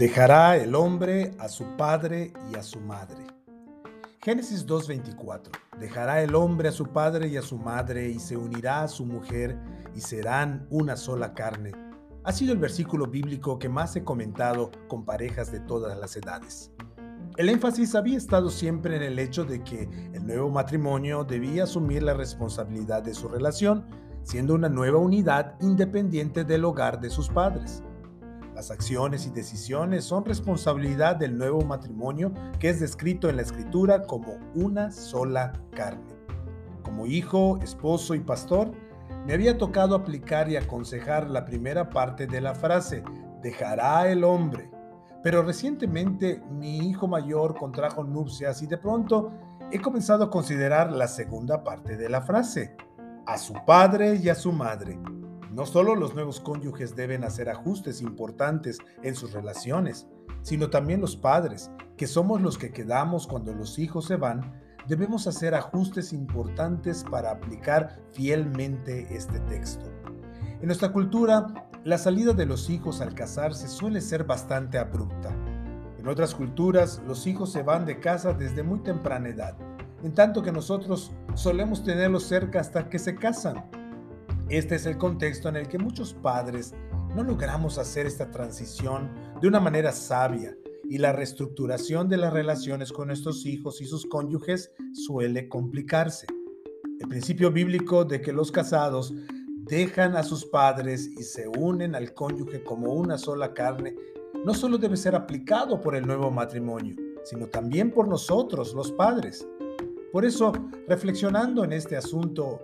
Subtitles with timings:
[0.00, 3.26] Dejará el hombre a su padre y a su madre.
[4.22, 5.50] Génesis 2.24.
[5.78, 9.04] Dejará el hombre a su padre y a su madre y se unirá a su
[9.04, 9.58] mujer
[9.94, 11.72] y serán una sola carne.
[12.24, 16.72] Ha sido el versículo bíblico que más he comentado con parejas de todas las edades.
[17.36, 19.82] El énfasis había estado siempre en el hecho de que
[20.14, 23.84] el nuevo matrimonio debía asumir la responsabilidad de su relación,
[24.22, 27.82] siendo una nueva unidad independiente del hogar de sus padres.
[28.60, 34.02] Las acciones y decisiones son responsabilidad del nuevo matrimonio que es descrito en la escritura
[34.02, 36.14] como una sola carne.
[36.82, 38.72] Como hijo, esposo y pastor,
[39.24, 43.02] me había tocado aplicar y aconsejar la primera parte de la frase,
[43.42, 44.70] dejará el hombre
[45.22, 49.32] pero recientemente mi hijo mayor contrajo nupcias y de pronto
[49.70, 52.76] he comenzado a considerar la segunda parte de la frase,
[53.26, 54.98] a su padre y a su madre.
[55.50, 60.06] No solo los nuevos cónyuges deben hacer ajustes importantes en sus relaciones,
[60.42, 65.26] sino también los padres, que somos los que quedamos cuando los hijos se van, debemos
[65.26, 69.86] hacer ajustes importantes para aplicar fielmente este texto.
[70.60, 75.34] En nuestra cultura, la salida de los hijos al casarse suele ser bastante abrupta.
[75.98, 79.56] En otras culturas, los hijos se van de casa desde muy temprana edad,
[80.02, 83.79] en tanto que nosotros solemos tenerlos cerca hasta que se casan.
[84.50, 86.74] Este es el contexto en el que muchos padres
[87.14, 89.08] no logramos hacer esta transición
[89.40, 90.56] de una manera sabia
[90.88, 96.26] y la reestructuración de las relaciones con nuestros hijos y sus cónyuges suele complicarse.
[96.98, 99.14] El principio bíblico de que los casados
[99.68, 103.94] dejan a sus padres y se unen al cónyuge como una sola carne,
[104.44, 109.46] no solo debe ser aplicado por el nuevo matrimonio, sino también por nosotros, los padres.
[110.10, 110.52] Por eso,
[110.88, 112.58] reflexionando en este asunto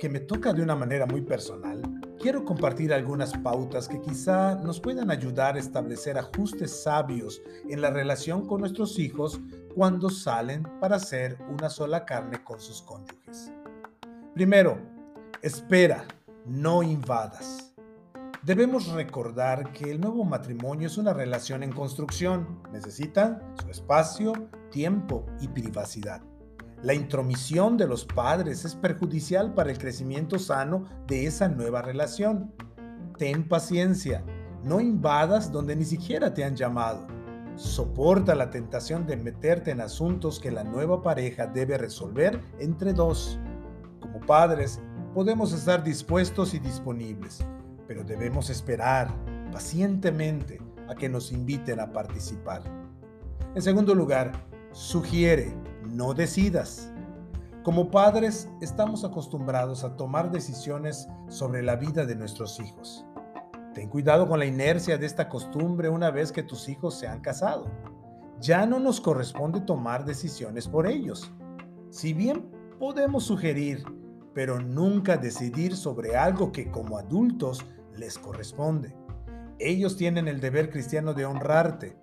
[0.00, 1.82] que me toca de una manera muy personal,
[2.18, 7.90] quiero compartir algunas pautas que quizá nos puedan ayudar a establecer ajustes sabios en la
[7.90, 9.38] relación con nuestros hijos
[9.74, 13.52] cuando salen para ser una sola carne con sus cónyuges.
[14.34, 14.78] Primero,
[15.42, 16.06] espera
[16.46, 17.74] no invadas.
[18.42, 22.62] Debemos recordar que el nuevo matrimonio es una relación en construcción.
[22.72, 24.32] Necesita su espacio,
[24.70, 26.29] tiempo y privacidad.
[26.82, 32.54] La intromisión de los padres es perjudicial para el crecimiento sano de esa nueva relación.
[33.18, 34.24] Ten paciencia,
[34.64, 37.06] no invadas donde ni siquiera te han llamado.
[37.56, 43.38] Soporta la tentación de meterte en asuntos que la nueva pareja debe resolver entre dos.
[44.00, 44.80] Como padres,
[45.14, 47.44] podemos estar dispuestos y disponibles,
[47.86, 49.14] pero debemos esperar
[49.52, 52.62] pacientemente a que nos inviten a participar.
[53.54, 54.32] En segundo lugar,
[54.72, 55.52] sugiere,
[55.90, 56.92] no decidas.
[57.62, 63.04] Como padres estamos acostumbrados a tomar decisiones sobre la vida de nuestros hijos.
[63.74, 67.20] Ten cuidado con la inercia de esta costumbre una vez que tus hijos se han
[67.20, 67.70] casado.
[68.40, 71.30] Ya no nos corresponde tomar decisiones por ellos.
[71.90, 73.84] Si bien podemos sugerir
[74.34, 77.64] pero nunca decidir sobre algo que como adultos
[77.96, 78.96] les corresponde.
[79.58, 81.98] Ellos tienen el deber cristiano de honrarte,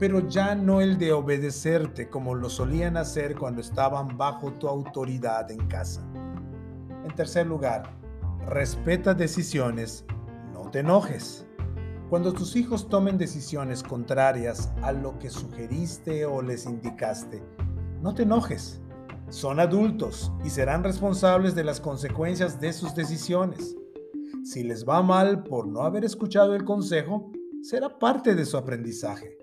[0.00, 5.48] pero ya no el de obedecerte como lo solían hacer cuando estaban bajo tu autoridad
[5.52, 6.02] en casa.
[7.04, 7.94] En tercer lugar,
[8.48, 10.04] respeta decisiones,
[10.52, 11.46] no te enojes.
[12.08, 17.40] Cuando tus hijos tomen decisiones contrarias a lo que sugeriste o les indicaste,
[18.02, 18.80] no te enojes
[19.30, 23.76] son adultos y serán responsables de las consecuencias de sus decisiones.
[24.44, 27.30] Si les va mal por no haber escuchado el consejo,
[27.62, 29.39] será parte de su aprendizaje.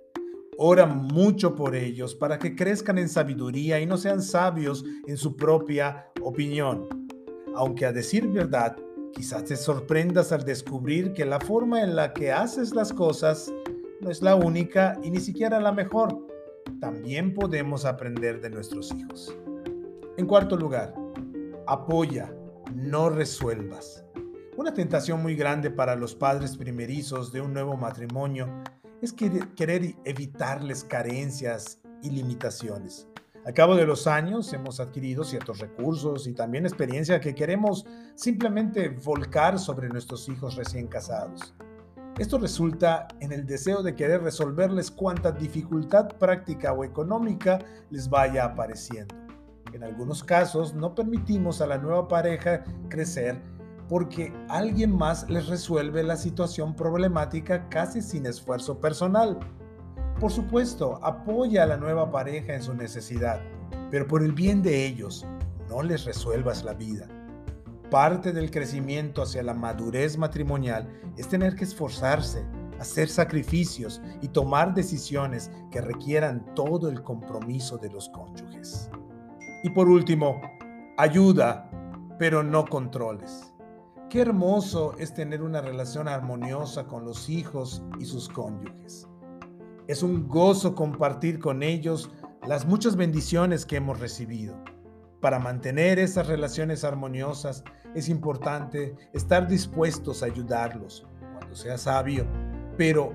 [0.60, 5.36] Ora mucho por ellos para que crezcan en sabiduría y no sean sabios en su
[5.36, 6.90] propia opinión.
[7.56, 8.76] Aunque a decir verdad,
[9.14, 13.54] quizás te sorprendas al descubrir que la forma en la que haces las cosas
[14.02, 16.26] no es la única y ni siquiera la mejor.
[16.80, 19.38] También podemos aprender de nuestros hijos.
[20.18, 20.92] En cuarto lugar,
[21.68, 22.34] apoya,
[22.74, 24.04] no resuelvas.
[24.56, 28.50] Una tentación muy grande para los padres primerizos de un nuevo matrimonio
[29.02, 33.08] es querer evitarles carencias y limitaciones.
[33.46, 37.86] Al cabo de los años hemos adquirido ciertos recursos y también experiencia que queremos
[38.16, 41.54] simplemente volcar sobre nuestros hijos recién casados.
[42.18, 47.60] Esto resulta en el deseo de querer resolverles cuanta dificultad práctica o económica
[47.90, 49.16] les vaya apareciendo.
[49.72, 53.40] En algunos casos no permitimos a la nueva pareja crecer
[53.90, 59.40] porque alguien más les resuelve la situación problemática casi sin esfuerzo personal.
[60.20, 63.40] Por supuesto, apoya a la nueva pareja en su necesidad,
[63.90, 65.26] pero por el bien de ellos,
[65.70, 67.08] no les resuelvas la vida.
[67.90, 72.46] Parte del crecimiento hacia la madurez matrimonial es tener que esforzarse,
[72.80, 78.90] hacer sacrificios y tomar decisiones que requieran todo el compromiso de los cónyuges.
[79.64, 80.42] Y por último,
[80.98, 81.70] ayuda,
[82.20, 83.54] pero no controles.
[84.10, 89.06] Qué hermoso es tener una relación armoniosa con los hijos y sus cónyuges.
[89.86, 92.10] Es un gozo compartir con ellos
[92.48, 94.56] las muchas bendiciones que hemos recibido.
[95.20, 97.66] Para mantener esas relaciones armoniosas
[97.96, 101.06] es importante estar dispuestos a ayudarlos
[101.38, 102.26] cuando sea sabio,
[102.78, 103.14] pero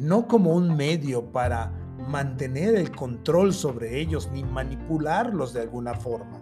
[0.00, 1.70] no como un medio para
[2.08, 6.40] mantener el control sobre ellos ni manipularlos de alguna forma.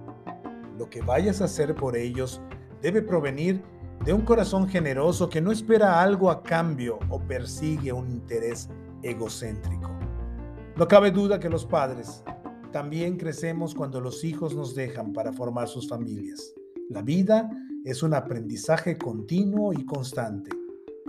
[0.79, 2.41] Lo que vayas a hacer por ellos
[2.81, 3.63] debe provenir
[4.05, 8.69] de un corazón generoso que no espera algo a cambio o persigue un interés
[9.03, 9.91] egocéntrico.
[10.77, 12.25] No cabe duda que los padres
[12.73, 16.53] también crecemos cuando los hijos nos dejan para formar sus familias.
[16.89, 17.49] La vida
[17.85, 20.51] es un aprendizaje continuo y constante.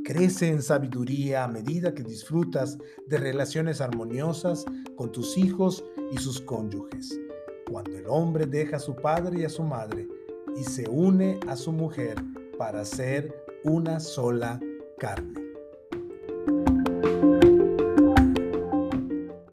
[0.03, 4.65] Crece en sabiduría a medida que disfrutas de relaciones armoniosas
[4.97, 7.17] con tus hijos y sus cónyuges.
[7.71, 10.07] Cuando el hombre deja a su padre y a su madre
[10.59, 12.15] y se une a su mujer
[12.63, 14.57] para ser una sola
[14.97, 15.42] carne.